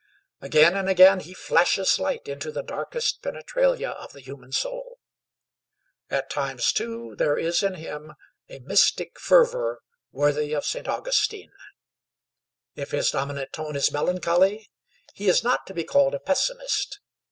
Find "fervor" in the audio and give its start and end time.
9.19-9.81